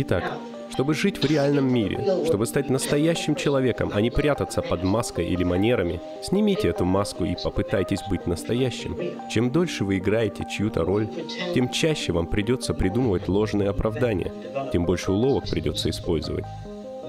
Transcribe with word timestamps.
Итак, 0.00 0.38
чтобы 0.70 0.94
жить 0.94 1.20
в 1.20 1.26
реальном 1.26 1.72
мире, 1.74 1.98
чтобы 2.24 2.46
стать 2.46 2.70
настоящим 2.70 3.34
человеком, 3.34 3.90
а 3.92 4.00
не 4.00 4.10
прятаться 4.10 4.62
под 4.62 4.84
маской 4.84 5.26
или 5.26 5.42
манерами, 5.42 6.00
снимите 6.22 6.68
эту 6.68 6.84
маску 6.84 7.24
и 7.24 7.34
попытайтесь 7.42 7.98
быть 8.08 8.28
настоящим. 8.28 8.96
Чем 9.28 9.50
дольше 9.50 9.84
вы 9.84 9.98
играете 9.98 10.46
чью-то 10.48 10.84
роль, 10.84 11.08
тем 11.52 11.68
чаще 11.70 12.12
вам 12.12 12.28
придется 12.28 12.74
придумывать 12.74 13.26
ложные 13.26 13.70
оправдания, 13.70 14.32
тем 14.72 14.84
больше 14.86 15.10
уловок 15.10 15.50
придется 15.50 15.90
использовать. 15.90 16.44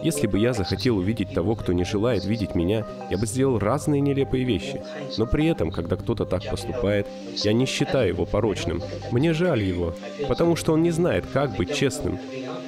Если 0.03 0.27
бы 0.27 0.39
я 0.39 0.53
захотел 0.53 0.97
увидеть 0.97 1.33
того, 1.33 1.55
кто 1.55 1.73
не 1.73 1.83
желает 1.83 2.25
видеть 2.25 2.55
меня, 2.55 2.85
я 3.09 3.17
бы 3.17 3.25
сделал 3.25 3.59
разные 3.59 4.01
нелепые 4.01 4.45
вещи. 4.45 4.81
Но 5.17 5.25
при 5.25 5.47
этом, 5.47 5.71
когда 5.71 5.95
кто-то 5.95 6.25
так 6.25 6.49
поступает, 6.49 7.07
я 7.43 7.53
не 7.53 7.65
считаю 7.65 8.09
его 8.09 8.25
порочным. 8.25 8.81
Мне 9.11 9.33
жаль 9.33 9.61
его, 9.61 9.93
потому 10.27 10.55
что 10.55 10.73
он 10.73 10.83
не 10.83 10.91
знает, 10.91 11.25
как 11.31 11.55
быть 11.55 11.73
честным. 11.73 12.19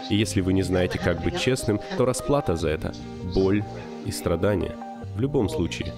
И 0.09 0.15
если 0.15 0.41
вы 0.41 0.53
не 0.53 0.63
знаете, 0.63 0.99
как 0.99 1.23
быть 1.23 1.39
честным, 1.39 1.79
то 1.97 2.05
расплата 2.05 2.55
за 2.55 2.69
это— 2.69 2.93
боль 3.33 3.63
и 4.05 4.11
страдания. 4.11 4.75
В 5.15 5.19
любом 5.19 5.49
случае. 5.49 5.93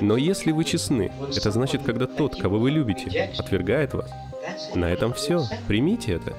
Но 0.00 0.16
если 0.16 0.52
вы 0.52 0.64
честны, 0.64 1.10
это 1.34 1.50
значит, 1.50 1.82
когда 1.82 2.06
тот, 2.06 2.36
кого 2.36 2.58
вы 2.58 2.70
любите, 2.70 3.30
отвергает 3.38 3.94
вас. 3.94 4.10
На 4.74 4.90
этом 4.90 5.12
все. 5.12 5.42
Примите 5.66 6.12
это. 6.12 6.34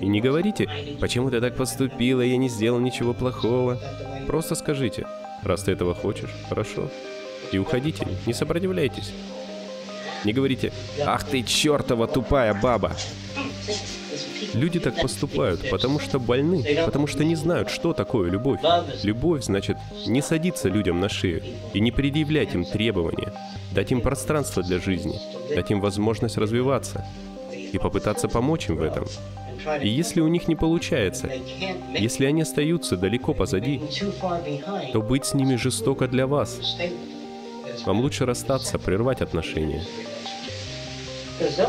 И 0.00 0.06
не 0.06 0.20
говорите, 0.20 0.68
почему 1.00 1.30
ты 1.30 1.40
так 1.40 1.56
поступила, 1.56 2.20
я 2.20 2.36
не 2.36 2.48
сделал 2.48 2.80
ничего 2.80 3.14
плохого. 3.14 3.78
Просто 4.26 4.54
скажите, 4.54 5.06
раз 5.42 5.62
ты 5.62 5.72
этого 5.72 5.94
хочешь, 5.94 6.30
хорошо. 6.48 6.90
И 7.52 7.58
уходите, 7.58 8.06
не 8.26 8.32
сопротивляйтесь. 8.32 9.12
Не 10.24 10.32
говорите, 10.32 10.72
ах 11.04 11.24
ты 11.24 11.42
чертова 11.42 12.06
тупая 12.06 12.54
баба. 12.54 12.92
Люди 14.54 14.78
так 14.78 15.00
поступают, 15.00 15.68
потому 15.68 15.98
что 15.98 16.18
больны, 16.20 16.64
потому 16.84 17.06
что 17.06 17.24
не 17.24 17.34
знают, 17.34 17.70
что 17.70 17.92
такое 17.92 18.30
любовь. 18.30 18.60
Любовь 19.02 19.42
значит 19.42 19.76
не 20.06 20.22
садиться 20.22 20.68
людям 20.68 21.00
на 21.00 21.08
шею 21.08 21.42
и 21.72 21.80
не 21.80 21.90
предъявлять 21.90 22.54
им 22.54 22.64
требования, 22.64 23.32
дать 23.72 23.90
им 23.90 24.00
пространство 24.00 24.62
для 24.62 24.78
жизни, 24.78 25.18
дать 25.54 25.70
им 25.70 25.80
возможность 25.80 26.38
развиваться 26.38 27.04
и 27.52 27.78
попытаться 27.78 28.28
помочь 28.28 28.68
им 28.68 28.76
в 28.76 28.82
этом. 28.82 29.06
И 29.80 29.88
если 29.88 30.20
у 30.20 30.28
них 30.28 30.48
не 30.48 30.56
получается, 30.56 31.30
если 31.92 32.26
они 32.26 32.42
остаются 32.42 32.96
далеко 32.96 33.34
позади, 33.34 33.80
то 34.92 35.02
быть 35.02 35.24
с 35.24 35.34
ними 35.34 35.56
жестоко 35.56 36.08
для 36.08 36.26
вас. 36.26 36.60
Вам 37.86 38.00
лучше 38.00 38.24
расстаться, 38.26 38.78
прервать 38.78 39.20
отношения. 39.20 39.82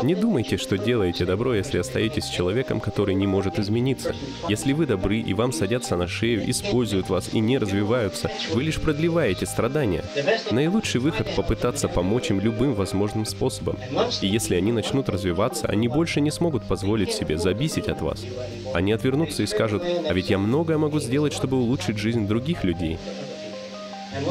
Не 0.02 0.14
думайте, 0.14 0.56
что 0.56 0.78
делаете 0.78 1.24
добро, 1.24 1.54
если 1.54 1.78
остаетесь 1.78 2.24
с 2.24 2.30
человеком, 2.30 2.80
который 2.80 3.14
не 3.14 3.26
может 3.26 3.58
измениться. 3.58 4.14
Если 4.48 4.72
вы 4.72 4.86
добры 4.86 5.18
и 5.18 5.34
вам 5.34 5.52
садятся 5.52 5.96
на 5.96 6.06
шею, 6.06 6.48
используют 6.48 7.08
вас 7.08 7.30
и 7.32 7.40
не 7.40 7.58
развиваются, 7.58 8.30
вы 8.52 8.62
лишь 8.62 8.80
продлеваете 8.80 9.46
страдания. 9.46 10.04
Наилучший 10.50 11.00
выход— 11.00 11.34
попытаться 11.36 11.88
помочь 11.88 12.30
им 12.30 12.40
любым 12.40 12.74
возможным 12.74 13.26
способом. 13.26 13.76
И 14.20 14.26
если 14.26 14.54
они 14.54 14.72
начнут 14.72 15.08
развиваться, 15.08 15.66
они 15.66 15.88
больше 15.88 16.20
не 16.20 16.30
смогут 16.30 16.64
позволить 16.64 17.12
себе 17.12 17.38
забисить 17.38 17.88
от 17.88 18.00
вас. 18.00 18.24
Они 18.72 18.92
отвернутся 18.92 19.42
и 19.42 19.46
скажут, 19.46 19.82
а 19.82 20.12
ведь 20.12 20.30
я 20.30 20.38
многое 20.38 20.78
могу 20.78 21.00
сделать, 21.00 21.32
чтобы 21.32 21.56
улучшить 21.56 21.98
жизнь 21.98 22.26
других 22.26 22.64
людей. 22.64 22.98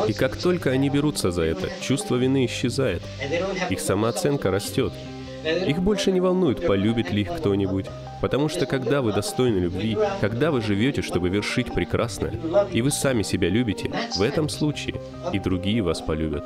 И 0.07 0.13
как 0.13 0.35
только 0.37 0.71
они 0.71 0.89
берутся 0.89 1.31
за 1.31 1.43
это, 1.43 1.69
чувство 1.81 2.15
вины 2.15 2.45
исчезает. 2.45 3.01
Их 3.69 3.79
самооценка 3.79 4.49
растет. 4.51 4.93
Их 5.45 5.81
больше 5.81 6.11
не 6.11 6.19
волнует, 6.19 6.65
полюбит 6.65 7.11
ли 7.11 7.21
их 7.21 7.35
кто-нибудь. 7.37 7.85
Потому 8.21 8.49
что 8.49 8.65
когда 8.65 9.01
вы 9.01 9.13
достойны 9.13 9.59
любви, 9.59 9.97
когда 10.21 10.51
вы 10.51 10.61
живете, 10.61 11.01
чтобы 11.01 11.29
вершить 11.29 11.73
прекрасное, 11.73 12.33
и 12.71 12.81
вы 12.81 12.91
сами 12.91 13.23
себя 13.23 13.49
любите, 13.49 13.91
в 14.17 14.21
этом 14.21 14.49
случае 14.49 14.95
и 15.33 15.39
другие 15.39 15.81
вас 15.81 16.01
полюбят. 16.01 16.45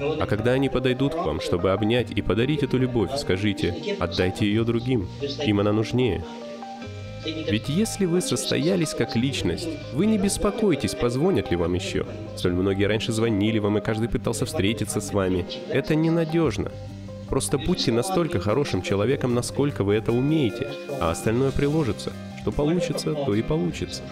А 0.00 0.26
когда 0.26 0.52
они 0.52 0.68
подойдут 0.68 1.14
к 1.14 1.24
вам, 1.24 1.40
чтобы 1.40 1.72
обнять 1.72 2.10
и 2.10 2.22
подарить 2.22 2.62
эту 2.62 2.78
любовь, 2.78 3.10
скажите, 3.16 3.96
отдайте 3.98 4.46
ее 4.46 4.64
другим, 4.64 5.08
им 5.44 5.60
она 5.60 5.72
нужнее. 5.72 6.24
Ведь 7.24 7.68
если 7.68 8.06
вы 8.06 8.20
состоялись 8.20 8.94
как 8.94 9.16
личность, 9.16 9.68
вы 9.92 10.06
не 10.06 10.18
беспокойтесь, 10.18 10.94
позвонят 10.94 11.50
ли 11.50 11.56
вам 11.56 11.74
еще. 11.74 12.06
Столь 12.36 12.52
многие 12.52 12.84
раньше 12.84 13.12
звонили 13.12 13.58
вам, 13.58 13.78
и 13.78 13.80
каждый 13.80 14.08
пытался 14.08 14.46
встретиться 14.46 15.00
с 15.00 15.12
вами. 15.12 15.44
Это 15.68 15.94
ненадежно. 15.94 16.70
Просто 17.28 17.58
будьте 17.58 17.92
настолько 17.92 18.40
хорошим 18.40 18.82
человеком, 18.82 19.34
насколько 19.34 19.84
вы 19.84 19.94
это 19.94 20.12
умеете, 20.12 20.68
а 21.00 21.10
остальное 21.10 21.50
приложится. 21.50 22.12
Что 22.40 22.52
получится, 22.52 23.14
то 23.14 23.34
и 23.34 23.42
получится. 23.42 24.02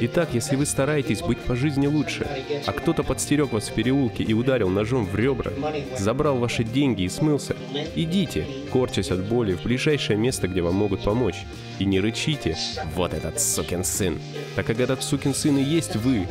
Итак, 0.00 0.28
если 0.32 0.54
вы 0.54 0.64
стараетесь 0.64 1.22
быть 1.22 1.38
по 1.38 1.56
жизни 1.56 1.88
лучше, 1.88 2.26
а 2.66 2.72
кто-то 2.72 3.02
подстерег 3.02 3.52
вас 3.52 3.68
в 3.68 3.74
переулке 3.74 4.22
и 4.22 4.32
ударил 4.32 4.68
ножом 4.68 5.04
в 5.04 5.16
ребра, 5.16 5.52
забрал 5.98 6.36
ваши 6.36 6.62
деньги 6.62 7.02
и 7.02 7.08
смылся, 7.08 7.56
идите, 7.96 8.46
корчась 8.70 9.10
от 9.10 9.24
боли, 9.24 9.54
в 9.54 9.64
ближайшее 9.64 10.16
место, 10.18 10.46
где 10.46 10.62
вам 10.62 10.76
могут 10.76 11.02
помочь. 11.02 11.44
И 11.80 11.84
не 11.84 12.00
рычите 12.00 12.56
«Вот 12.94 13.12
этот 13.12 13.40
сукин 13.40 13.84
сын!» 13.84 14.18
Так 14.54 14.66
как 14.66 14.78
этот 14.78 15.02
сукин 15.02 15.34
сын 15.34 15.58
и 15.58 15.62
есть 15.62 15.96
вы, 15.96 16.26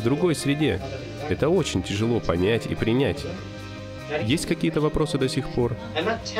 в 0.00 0.02
другой 0.02 0.34
среде. 0.34 0.80
Это 1.28 1.50
очень 1.50 1.82
тяжело 1.82 2.20
понять 2.20 2.66
и 2.66 2.74
принять. 2.74 3.24
Есть 4.24 4.46
какие-то 4.46 4.80
вопросы 4.80 5.18
до 5.18 5.28
сих 5.28 5.48
пор? 5.48 5.76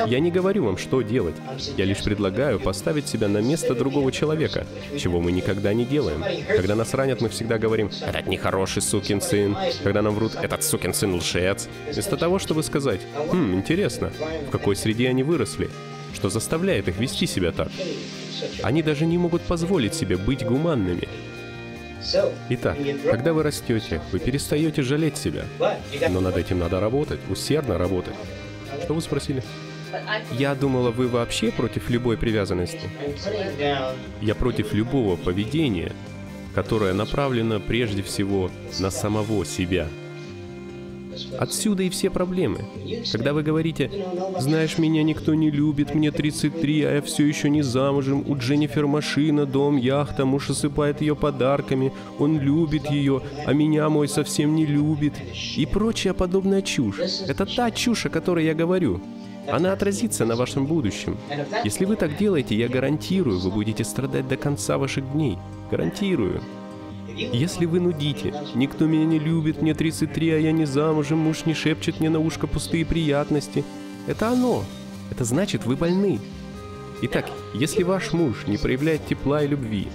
Я 0.06 0.20
не 0.20 0.30
говорю 0.30 0.64
вам, 0.64 0.78
что 0.78 1.02
делать. 1.02 1.34
Я 1.76 1.84
лишь 1.84 2.02
предлагаю 2.02 2.60
поставить 2.60 3.08
себя 3.08 3.28
на 3.28 3.38
место 3.38 3.74
другого 3.74 4.12
человека, 4.12 4.66
чего 4.98 5.20
мы 5.20 5.32
никогда 5.32 5.72
не 5.72 5.84
делаем. 5.84 6.24
Когда 6.48 6.74
нас 6.74 6.94
ранят, 6.94 7.20
мы 7.20 7.28
всегда 7.28 7.58
говорим 7.58 7.90
«Этот 8.00 8.26
нехороший 8.26 8.82
сукин 8.82 9.20
сын». 9.20 9.56
Когда 9.82 10.02
нам 10.02 10.14
врут 10.14 10.34
«Этот 10.40 10.62
сукин 10.62 10.94
сын 10.94 11.14
лжец». 11.14 11.68
Вместо 11.92 12.16
того, 12.16 12.38
чтобы 12.38 12.62
сказать 12.62 13.00
«Хм, 13.30 13.54
интересно, 13.54 14.12
в 14.46 14.50
какой 14.50 14.76
среде 14.76 15.08
они 15.08 15.22
выросли? 15.22 15.70
Что 16.14 16.30
заставляет 16.30 16.88
их 16.88 16.98
вести 16.98 17.26
себя 17.26 17.52
так?» 17.52 17.68
Они 18.62 18.82
даже 18.82 19.06
не 19.06 19.18
могут 19.18 19.42
позволить 19.42 19.94
себе 19.94 20.16
быть 20.16 20.44
гуманными. 20.44 21.08
Итак, 22.50 22.76
когда 23.04 23.32
вы 23.32 23.42
растете, 23.42 24.00
вы 24.12 24.18
перестаете 24.18 24.82
жалеть 24.82 25.16
себя. 25.16 25.44
Но 26.10 26.20
над 26.20 26.36
этим 26.36 26.58
надо 26.58 26.80
работать, 26.80 27.20
усердно 27.28 27.78
работать. 27.78 28.14
Что 28.82 28.94
вы 28.94 29.00
спросили? 29.00 29.42
Я 30.32 30.54
думала, 30.54 30.90
вы 30.90 31.08
вообще 31.08 31.50
против 31.50 31.88
любой 31.90 32.16
привязанности. 32.16 32.88
Я 34.20 34.34
против 34.34 34.72
любого 34.72 35.16
поведения, 35.16 35.92
которое 36.54 36.92
направлено 36.92 37.60
прежде 37.60 38.02
всего 38.02 38.50
на 38.78 38.90
самого 38.90 39.44
себя. 39.44 39.88
Отсюда 41.38 41.82
и 41.82 41.90
все 41.90 42.10
проблемы. 42.10 42.64
Когда 43.12 43.32
вы 43.32 43.42
говорите, 43.42 43.90
знаешь, 44.38 44.78
меня 44.78 45.02
никто 45.02 45.34
не 45.34 45.50
любит, 45.50 45.94
мне 45.94 46.10
33, 46.10 46.82
а 46.84 46.94
я 46.96 47.02
все 47.02 47.26
еще 47.26 47.50
не 47.50 47.62
замужем, 47.62 48.24
у 48.28 48.36
Дженнифер 48.36 48.86
машина, 48.86 49.46
дом, 49.46 49.76
яхта, 49.76 50.24
муж 50.24 50.50
осыпает 50.50 51.00
ее 51.00 51.16
подарками, 51.16 51.92
он 52.18 52.38
любит 52.38 52.90
ее, 52.90 53.22
а 53.46 53.52
меня 53.52 53.88
мой 53.88 54.08
совсем 54.08 54.54
не 54.54 54.66
любит. 54.66 55.14
И 55.56 55.66
прочая 55.66 56.14
подобная 56.14 56.62
чушь. 56.62 56.98
Это 57.26 57.46
та 57.46 57.70
чушь, 57.70 58.06
о 58.06 58.10
которой 58.10 58.44
я 58.44 58.54
говорю. 58.54 59.00
Она 59.50 59.72
отразится 59.72 60.26
на 60.26 60.36
вашем 60.36 60.66
будущем. 60.66 61.16
Если 61.64 61.86
вы 61.86 61.96
так 61.96 62.18
делаете, 62.18 62.54
я 62.54 62.68
гарантирую, 62.68 63.38
вы 63.38 63.50
будете 63.50 63.82
страдать 63.82 64.28
до 64.28 64.36
конца 64.36 64.76
ваших 64.76 65.10
дней. 65.12 65.38
Гарантирую. 65.70 66.42
Если 67.18 67.66
вы 67.66 67.80
нудите, 67.80 68.32
никто 68.54 68.86
меня 68.86 69.04
не 69.04 69.18
любит, 69.18 69.60
мне 69.60 69.74
33, 69.74 70.30
а 70.30 70.38
я 70.38 70.52
не 70.52 70.66
замужем, 70.66 71.18
муж 71.18 71.46
не 71.46 71.54
шепчет 71.54 71.98
мне 71.98 72.10
на 72.10 72.20
ушко 72.20 72.46
пустые 72.46 72.86
приятности. 72.86 73.64
Это 74.06 74.28
оно. 74.28 74.64
Это 75.10 75.24
значит, 75.24 75.66
вы 75.66 75.74
больны. 75.74 76.20
Итак, 77.02 77.30
если 77.54 77.82
ваш 77.82 78.12
муж 78.12 78.46
не 78.46 78.56
проявляет 78.56 79.06
тепла 79.06 79.42
и 79.42 79.48
любви, 79.48 79.88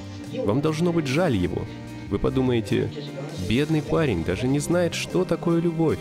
вам 0.45 0.61
должно 0.61 0.91
быть 0.91 1.07
жаль 1.07 1.35
его. 1.35 1.63
Вы 2.09 2.19
подумаете, 2.19 2.91
бедный 3.47 3.81
парень 3.81 4.23
даже 4.23 4.47
не 4.47 4.59
знает, 4.59 4.93
что 4.93 5.23
такое 5.23 5.61
любовь. 5.61 5.99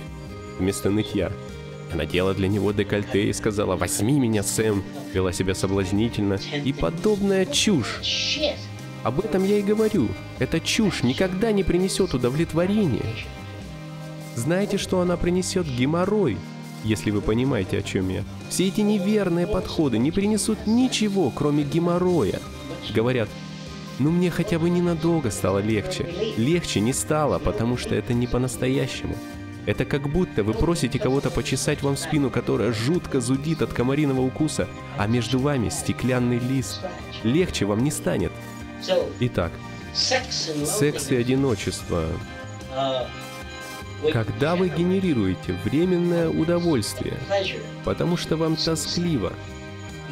Вместо 0.59 0.91
нытья. 0.91 1.31
Я 1.91 1.97
надела 1.97 2.35
для 2.35 2.49
него 2.49 2.73
декольте 2.73 3.29
и 3.29 3.33
сказала 3.33 3.77
«Возьми 3.77 4.19
меня, 4.19 4.43
Сэм», 4.43 4.83
вела 5.13 5.33
себя 5.33 5.55
соблазнительно 5.55 6.39
и 6.65 6.73
подобная 6.73 7.47
чушь. 7.47 8.01
Об 9.03 9.21
этом 9.21 9.45
я 9.45 9.59
и 9.59 9.63
говорю. 9.63 10.09
Эта 10.39 10.61
чушь 10.61 11.03
никогда 11.03 11.53
не 11.53 11.65
принесет 11.65 12.15
удовлетворения. 12.15 13.05
Знаете, 14.37 14.79
что 14.79 15.01
она 15.01 15.17
принесет? 15.17 15.67
Геморрой, 15.67 16.39
если 16.85 17.11
вы 17.11 17.21
понимаете, 17.21 17.79
о 17.79 17.83
чем 17.83 18.09
я. 18.09 18.25
Все 18.49 18.69
эти 18.69 18.81
неверные 18.81 19.47
подходы 19.47 19.99
не 19.99 20.11
принесут 20.11 20.67
ничего, 20.67 21.31
кроме 21.31 21.65
геморроя. 21.65 22.41
Говорят, 22.95 23.29
ну 23.99 24.11
мне 24.11 24.31
хотя 24.31 24.59
бы 24.59 24.71
ненадолго 24.71 25.31
стало 25.31 25.59
легче. 25.59 26.09
Легче 26.37 26.81
не 26.81 26.93
стало, 26.93 27.39
потому 27.39 27.77
что 27.77 27.95
это 27.95 28.15
не 28.15 28.27
по-настоящему. 28.27 29.17
Это 29.65 29.85
как 29.85 30.09
будто 30.09 30.43
вы 30.43 30.55
просите 30.55 30.99
кого-то 30.99 31.31
почесать 31.31 31.83
вам 31.83 31.97
спину, 31.97 32.31
которая 32.31 32.73
жутко 32.73 33.21
зудит 33.21 33.63
от 33.63 33.73
комариного 33.73 34.21
укуса, 34.21 34.67
а 34.99 35.07
между 35.07 35.39
вами 35.39 35.69
стеклянный 35.69 36.39
лист. 36.39 36.81
Легче 37.23 37.65
вам 37.65 37.85
не 37.85 37.93
станет. 37.93 38.32
Итак, 39.21 39.53
секс 39.95 41.11
и 41.11 41.17
одиночество. 41.17 42.07
Когда 44.13 44.57
вы 44.57 44.69
генерируете 44.69 45.55
временное 45.65 46.29
удовольствие, 46.29 47.17
потому 47.85 48.17
что 48.17 48.37
вам 48.37 48.57
тоскливо, 48.57 49.33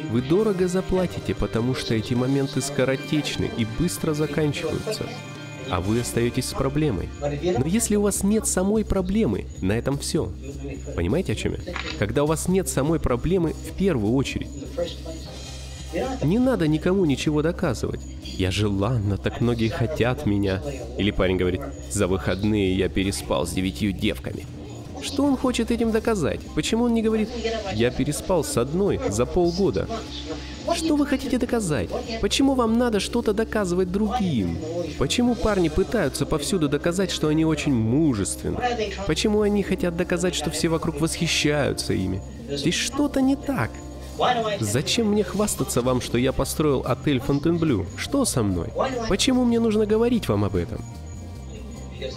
вы 0.09 0.21
дорого 0.21 0.67
заплатите, 0.67 1.35
потому 1.35 1.75
что 1.75 1.93
эти 1.93 2.13
моменты 2.13 2.61
скоротечны 2.61 3.51
и 3.57 3.65
быстро 3.77 4.13
заканчиваются 4.13 5.05
а 5.71 5.79
вы 5.79 6.01
остаетесь 6.01 6.49
с 6.49 6.53
проблемой. 6.53 7.09
Но 7.21 7.65
если 7.65 7.95
у 7.95 8.01
вас 8.01 8.23
нет 8.23 8.45
самой 8.45 8.83
проблемы, 8.83 9.45
на 9.61 9.71
этом 9.71 9.97
все. 9.97 10.29
Понимаете, 10.95 11.31
о 11.31 11.35
чем 11.35 11.53
я? 11.53 11.59
Когда 11.97 12.23
у 12.23 12.27
вас 12.27 12.49
нет 12.49 12.67
самой 12.67 12.99
проблемы 12.99 13.53
в 13.53 13.77
первую 13.77 14.13
очередь. 14.13 14.49
Не 16.23 16.39
надо 16.39 16.67
никому 16.67 17.05
ничего 17.05 17.41
доказывать. 17.41 18.01
Я 18.23 18.51
желанно, 18.51 19.17
так 19.17 19.41
многие 19.41 19.69
хотят 19.69 20.25
меня. 20.25 20.61
Или 20.97 21.11
парень 21.11 21.37
говорит, 21.37 21.61
за 21.89 22.07
выходные 22.07 22.75
я 22.77 22.89
переспал 22.89 23.45
с 23.45 23.51
девятью 23.51 23.91
девками. 23.91 24.45
Что 25.01 25.23
он 25.23 25.35
хочет 25.35 25.71
этим 25.71 25.91
доказать? 25.91 26.39
Почему 26.55 26.85
он 26.85 26.93
не 26.93 27.01
говорит, 27.01 27.29
я 27.73 27.89
переспал 27.89 28.43
с 28.43 28.57
одной 28.57 28.99
за 29.09 29.25
полгода? 29.25 29.87
Что 30.75 30.95
вы 30.95 31.07
хотите 31.07 31.37
доказать? 31.39 31.89
Почему 32.21 32.53
вам 32.53 32.77
надо 32.77 32.99
что-то 32.99 33.33
доказывать 33.33 33.91
другим? 33.91 34.57
Почему 34.99 35.35
парни 35.35 35.69
пытаются 35.69 36.25
повсюду 36.25 36.69
доказать, 36.69 37.11
что 37.11 37.27
они 37.29 37.45
очень 37.45 37.73
мужественны? 37.73 38.59
Почему 39.07 39.41
они 39.41 39.63
хотят 39.63 39.97
доказать, 39.97 40.35
что 40.35 40.51
все 40.51 40.69
вокруг 40.69 41.01
восхищаются 41.01 41.93
ими? 41.93 42.21
Здесь 42.49 42.75
что-то 42.75 43.21
не 43.21 43.35
так. 43.35 43.71
Зачем 44.59 45.07
мне 45.07 45.23
хвастаться 45.23 45.81
вам, 45.81 46.01
что 46.01 46.17
я 46.17 46.31
построил 46.31 46.83
отель 46.85 47.19
Фонтенблю? 47.19 47.85
Что 47.97 48.25
со 48.25 48.43
мной? 48.43 48.69
Почему 49.09 49.45
мне 49.45 49.59
нужно 49.59 49.85
говорить 49.85 50.27
вам 50.27 50.43
об 50.43 50.55
этом? 50.55 50.83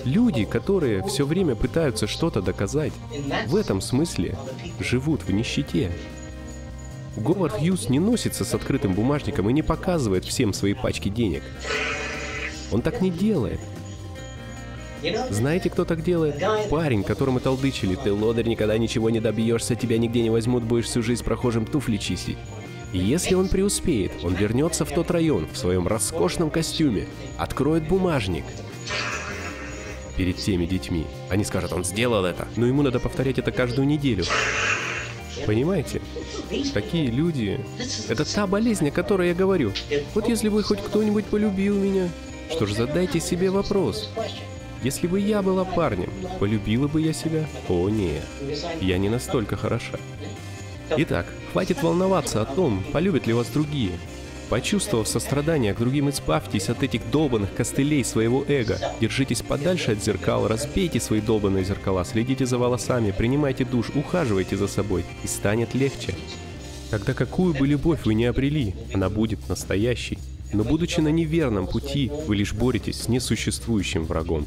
Люди, 0.05 0.44
которые 0.44 1.02
все 1.05 1.26
время 1.26 1.55
пытаются 1.55 2.06
что-то 2.06 2.41
доказать, 2.43 2.93
в 3.46 3.56
этом 3.56 3.81
смысле 3.81 4.37
живут 4.81 5.23
в 5.23 5.31
нищете. 5.31 5.93
Говард 7.17 7.55
Хьюз 7.58 7.88
не 7.88 8.00
носится 8.00 8.44
с 8.44 8.55
открытым 8.55 8.94
бумажником 8.94 9.49
и 9.49 9.52
не 9.52 9.62
показывает 9.62 10.25
всем 10.25 10.52
свои 10.52 10.75
пачки 10.75 11.08
денег. 11.08 11.43
Он 12.73 12.82
так 12.82 13.00
не 13.00 13.11
делает. 13.11 13.61
Знаете, 15.30 15.70
кто 15.70 15.84
так 15.84 16.02
делает? 16.02 16.42
Парень, 16.70 17.04
которому 17.04 17.40
толдычили. 17.40 17.96
Ты, 17.96 18.12
лодырь, 18.12 18.48
никогда 18.48 18.78
ничего 18.78 19.10
не 19.10 19.20
добьешься, 19.20 19.74
тебя 19.74 19.98
нигде 19.98 20.22
не 20.22 20.30
возьмут, 20.30 20.64
будешь 20.64 20.86
всю 20.86 21.02
жизнь 21.02 21.24
прохожим 21.24 21.66
туфли 21.66 21.96
чистить. 21.96 22.38
И 22.92 22.98
если 22.98 23.34
он 23.34 23.48
преуспеет, 23.48 24.12
он 24.22 24.34
вернется 24.34 24.84
в 24.84 24.90
тот 24.90 25.10
район 25.10 25.48
в 25.52 25.58
своем 25.58 25.88
роскошном 25.88 26.50
костюме, 26.50 27.06
откроет 27.36 27.88
бумажник 27.88 28.44
перед 30.16 30.36
теми 30.36 30.64
детьми. 30.64 31.04
Они 31.28 31.44
скажут, 31.44 31.72
он 31.72 31.84
сделал 31.84 32.24
это, 32.24 32.46
но 32.56 32.66
ему 32.66 32.82
надо 32.82 33.00
повторять 33.00 33.38
это 33.38 33.50
каждую 33.50 33.88
неделю. 33.88 34.24
Понимаете? 35.44 36.00
Такие 36.72 37.06
люди... 37.06 37.60
Это 38.08 38.24
та 38.24 38.46
болезнь, 38.46 38.88
о 38.88 38.92
которой 38.92 39.28
я 39.28 39.34
говорю. 39.34 39.72
Вот 40.14 40.28
если 40.28 40.48
бы 40.48 40.62
хоть 40.62 40.80
кто-нибудь 40.80 41.24
полюбил 41.26 41.74
меня, 41.76 42.08
что 42.50 42.66
ж, 42.66 42.74
задайте 42.74 43.18
себе 43.18 43.50
вопрос. 43.50 44.10
Если 44.84 45.06
бы 45.06 45.19
я 45.19 45.40
была 45.40 45.64
парнем, 45.64 46.10
полюбила 46.38 46.88
бы 46.88 47.00
я 47.00 47.14
себя? 47.14 47.46
О, 47.70 47.88
нет. 47.88 48.22
Я 48.82 48.98
не 48.98 49.08
настолько 49.08 49.56
хороша. 49.56 49.98
Итак, 50.98 51.25
хватит 51.52 51.82
волноваться 51.82 52.42
о 52.42 52.44
том, 52.44 52.84
полюбят 52.92 53.26
ли 53.26 53.32
вас 53.32 53.48
другие. 53.48 53.92
Почувствовав 54.50 55.08
сострадание 55.08 55.72
к 55.72 55.78
другим, 55.78 56.10
избавьтесь 56.10 56.69
от 56.69 56.82
этих 56.82 57.00
долбанных 57.10 57.54
костылей 57.54 58.04
своего 58.04 58.44
эго. 58.46 58.78
Держитесь 59.00 59.40
подальше 59.40 59.92
от 59.92 60.04
зеркал, 60.04 60.46
разбейте 60.48 61.00
свои 61.00 61.22
долбанные 61.22 61.64
зеркала, 61.64 62.04
следите 62.04 62.44
за 62.44 62.58
волосами, 62.58 63.10
принимайте 63.10 63.64
душ, 63.64 63.88
ухаживайте 63.94 64.58
за 64.58 64.69
собой, 64.69 65.06
и 65.22 65.26
станет 65.26 65.72
легче. 65.72 66.14
Когда 66.90 67.14
какую 67.14 67.54
бы 67.54 67.66
любовь 67.66 68.04
вы 68.04 68.12
не 68.12 68.26
обрели, 68.26 68.75
она 68.92 69.08
будет 69.08 69.48
настоящей. 69.48 70.19
Но 70.52 70.62
будучи 70.62 71.00
на 71.00 71.08
неверном 71.08 71.66
пути, 71.69 72.12
вы 72.26 72.37
лишь 72.37 72.52
боретесь 72.52 73.00
с 73.00 73.08
несуществующим 73.08 74.04
врагом. 74.04 74.46